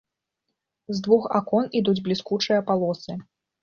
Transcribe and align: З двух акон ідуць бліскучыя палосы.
З 0.95 1.03
двух 1.09 1.29
акон 1.41 1.71
ідуць 1.83 1.99
бліскучыя 2.11 2.67
палосы. 2.75 3.25